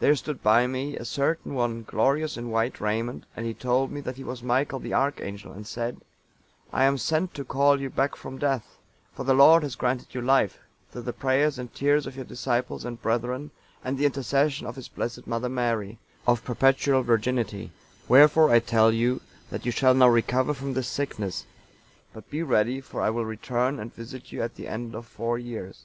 There 0.00 0.16
stood 0.16 0.42
by 0.42 0.66
me 0.66 0.96
a 0.96 1.04
certain 1.04 1.54
one, 1.54 1.84
glorious 1.84 2.36
in 2.36 2.50
white 2.50 2.80
raiment, 2.80 3.22
and 3.36 3.46
he 3.46 3.54
told 3.54 3.92
me 3.92 4.00
that 4.00 4.16
he 4.16 4.24
was 4.24 4.42
Michael, 4.42 4.80
the 4.80 4.92
Archangel, 4.94 5.52
and 5.52 5.64
said, 5.64 6.00
'I 6.72 6.82
am 6.84 6.98
sent 6.98 7.34
to 7.34 7.44
call 7.44 7.80
you 7.80 7.88
back 7.88 8.16
from 8.16 8.36
death: 8.36 8.78
for 9.12 9.22
the 9.22 9.32
Lord 9.32 9.62
has 9.62 9.76
granted 9.76 10.08
you 10.12 10.20
life, 10.20 10.58
through 10.90 11.02
the 11.02 11.12
prayers 11.12 11.56
and 11.56 11.72
tears 11.72 12.04
of 12.04 12.16
your 12.16 12.24
disciples 12.24 12.84
and 12.84 13.00
brethren, 13.00 13.52
and 13.84 13.96
the 13.96 14.06
intercession 14.06 14.66
of 14.66 14.74
His 14.74 14.88
Blessed 14.88 15.24
Mother 15.24 15.48
Mary, 15.48 16.00
of 16.26 16.42
perpetual 16.44 17.04
virginity; 17.04 17.70
wherefore 18.08 18.50
I 18.50 18.58
tell 18.58 18.90
you, 18.90 19.20
that 19.50 19.64
you 19.64 19.70
shall 19.70 19.94
now 19.94 20.08
recover 20.08 20.52
from 20.52 20.72
this 20.74 20.88
sickness; 20.88 21.44
but 22.12 22.28
be 22.28 22.42
ready, 22.42 22.80
for 22.80 23.00
I 23.00 23.10
will 23.10 23.24
return 23.24 23.78
and 23.78 23.94
visit 23.94 24.32
you 24.32 24.42
at 24.42 24.56
the 24.56 24.66
end 24.66 24.96
of 24.96 25.06
four 25.06 25.38
years. 25.38 25.84